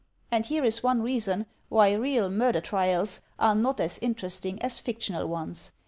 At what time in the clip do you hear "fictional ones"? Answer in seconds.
4.79-5.73